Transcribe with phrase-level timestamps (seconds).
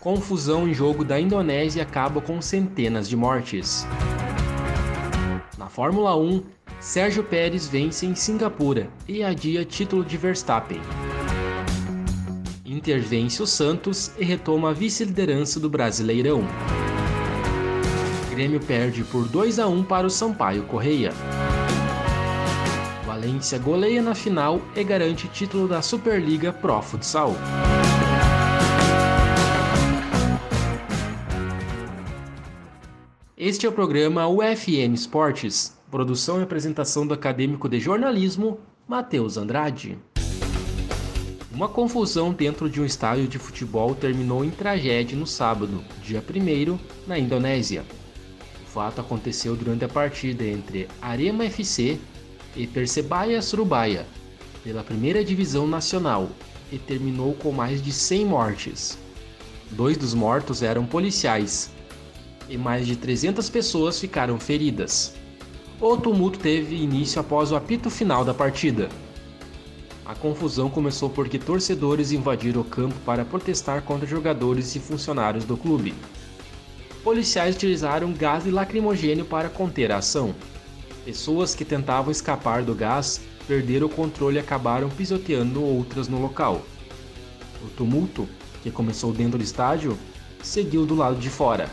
[0.00, 3.86] Confusão em jogo da Indonésia acaba com centenas de mortes.
[5.58, 6.42] Na Fórmula 1,
[6.80, 10.80] Sérgio Pérez vence em Singapura e adia título de Verstappen.
[12.64, 16.44] Inter vence o Santos e retoma a vice-liderança do Brasileirão.
[18.30, 21.12] Grêmio perde por 2 a 1 para o Sampaio Correia.
[23.04, 27.34] Valência goleia na final e garante título da Superliga Pro Futsal.
[33.42, 39.96] Este é o programa UFN Esportes, produção e apresentação do acadêmico de jornalismo Matheus Andrade.
[41.50, 46.78] Uma confusão dentro de um estádio de futebol terminou em tragédia no sábado, dia 1
[47.06, 47.82] na Indonésia.
[48.62, 51.98] O fato aconteceu durante a partida entre Arema FC
[52.54, 54.06] e Persebaya Surabaya,
[54.62, 56.28] pela primeira divisão nacional,
[56.70, 58.98] e terminou com mais de 100 mortes.
[59.70, 61.70] Dois dos mortos eram policiais,
[62.50, 65.14] e mais de 300 pessoas ficaram feridas.
[65.80, 68.88] O tumulto teve início após o apito final da partida.
[70.04, 75.56] A confusão começou porque torcedores invadiram o campo para protestar contra jogadores e funcionários do
[75.56, 75.94] clube.
[77.04, 80.34] Policiais utilizaram gás lacrimogênio para conter a ação.
[81.04, 86.60] Pessoas que tentavam escapar do gás perderam o controle e acabaram pisoteando outras no local.
[87.64, 88.28] O tumulto,
[88.62, 89.96] que começou dentro do estádio,
[90.42, 91.70] seguiu do lado de fora.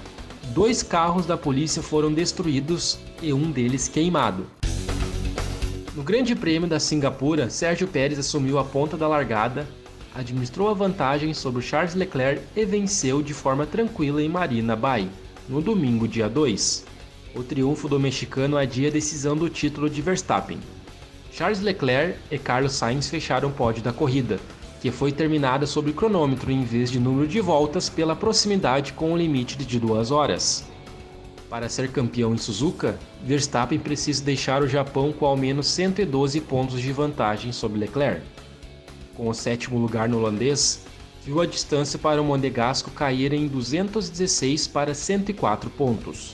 [0.54, 4.48] Dois carros da polícia foram destruídos e um deles queimado.
[5.96, 9.68] No Grande Prêmio da Singapura, Sérgio Pérez assumiu a ponta da largada,
[10.16, 15.10] administrou a vantagem sobre Charles Leclerc e venceu de forma tranquila em Marina Bay,
[15.50, 16.86] no domingo, dia 2.
[17.36, 20.60] O triunfo do mexicano adia a decisão do título de Verstappen.
[21.32, 24.40] Charles Leclerc e Carlos Sainz fecharam o pódio da corrida,
[24.88, 29.18] que foi terminada sob cronômetro em vez de número de voltas pela proximidade com o
[29.18, 30.64] limite de duas horas.
[31.50, 36.80] Para ser campeão em Suzuka, Verstappen precisa deixar o Japão com ao menos 112 pontos
[36.80, 38.22] de vantagem sobre Leclerc.
[39.14, 40.86] Com o sétimo lugar no holandês,
[41.26, 46.34] viu a distância para o Monegasco cair em 216 para 104 pontos.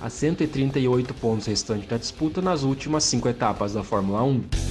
[0.00, 4.61] A 138 pontos restantes da disputa nas últimas cinco etapas da Fórmula 1.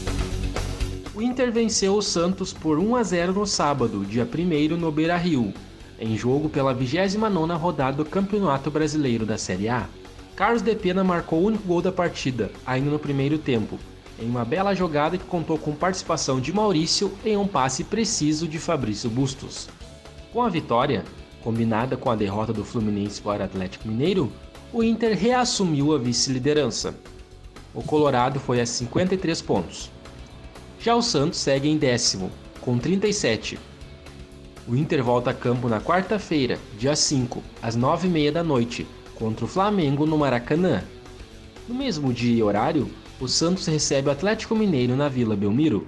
[1.14, 5.54] O Inter venceu o Santos por 1 a 0 no sábado, dia 1 no Beira-Rio,
[6.00, 9.90] em jogo pela 29ª rodada do Campeonato Brasileiro da Série A.
[10.38, 13.78] Carlos De Pena marcou o único gol da partida, ainda no primeiro tempo,
[14.18, 18.58] em uma bela jogada que contou com participação de Maurício em um passe preciso de
[18.58, 19.68] Fabrício Bustos.
[20.32, 21.04] Com a vitória,
[21.44, 24.32] combinada com a derrota do Fluminense para o Atlético Mineiro,
[24.72, 26.96] o Inter reassumiu a vice-liderança.
[27.74, 29.92] O Colorado foi a 53 pontos.
[30.84, 33.60] Já o Santos segue em décimo, com 37,
[34.68, 39.48] o Inter volta a campo na quarta-feira, dia 5, às 9h30 da noite, contra o
[39.48, 40.84] Flamengo no Maracanã.
[41.68, 42.90] No mesmo dia e horário,
[43.20, 45.86] o Santos recebe o Atlético Mineiro na Vila Belmiro.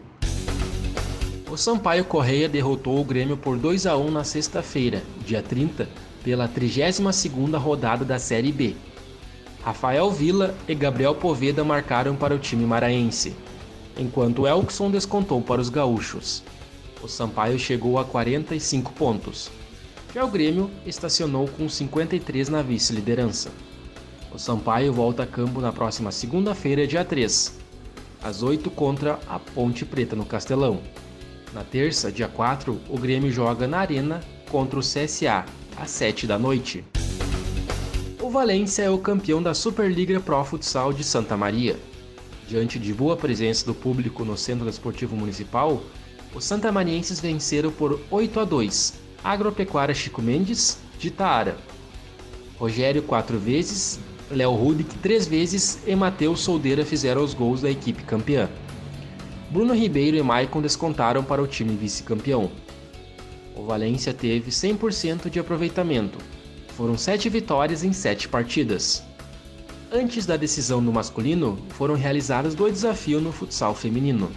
[1.49, 5.89] O Sampaio Correia derrotou o Grêmio por 2 a 1 na sexta-feira, dia 30,
[6.23, 8.75] pela 32ª rodada da Série B.
[9.63, 13.35] Rafael Villa e Gabriel Poveda marcaram para o time maraense,
[13.97, 16.43] enquanto Elkson descontou para os gaúchos
[17.03, 19.51] o Sampaio chegou a 45 pontos.
[20.13, 23.51] Já o Grêmio estacionou com 53 na vice-liderança.
[24.33, 27.59] O Sampaio volta a campo na próxima segunda-feira, dia 3,
[28.23, 30.79] às 8 contra a Ponte Preta no Castelão.
[31.53, 35.45] Na terça, dia 4, o Grêmio joga na Arena contra o CSA,
[35.77, 36.85] às 7 da noite.
[38.21, 41.77] O Valência é o campeão da Superliga Pro Futsal de Santa Maria.
[42.48, 45.81] Diante de boa presença do público no Centro Esportivo Municipal,
[46.36, 48.94] os santamarienses venceram por 8 a 2
[49.24, 51.57] Agropecuária Chico Mendes, de Taara.
[52.57, 54.00] Rogério quatro vezes,
[54.30, 58.50] Léo Rudick três vezes e Matheus Soldeira fizeram os gols da equipe campeã.
[59.50, 62.51] Bruno Ribeiro e Maicon descontaram para o time vice-campeão.
[63.56, 66.18] O Valência teve 100% de aproveitamento.
[66.75, 69.04] Foram sete vitórias em sete partidas.
[69.95, 74.31] Antes da decisão no masculino, foram realizados dois desafios no futsal feminino.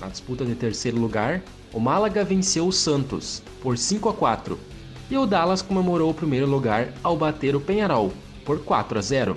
[0.00, 4.56] Na disputa de terceiro lugar, o Málaga venceu o Santos por 5 a 4
[5.10, 8.12] e o Dallas comemorou o primeiro lugar ao bater o Penharol
[8.44, 9.36] por 4 a 0.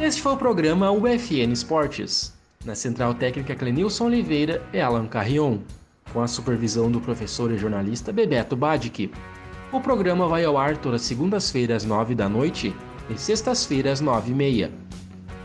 [0.00, 2.32] Este foi o programa UFN Esportes.
[2.64, 5.58] Na central técnica Clenilson Oliveira e Alan Carrion,
[6.12, 9.10] com a supervisão do professor e jornalista Bebeto Badic.
[9.70, 12.74] O programa vai ao ar todas segundas-feiras às 9 da noite
[13.10, 14.72] e sextas-feiras às 9 e meia.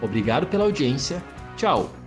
[0.01, 1.21] Obrigado pela audiência.
[1.57, 2.02] Tchau!